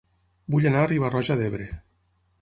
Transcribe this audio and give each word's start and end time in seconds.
Vull 0.53 0.65
anar 0.69 0.81
a 0.85 0.89
Riba-roja 0.93 1.37
d'Ebre 1.43 1.69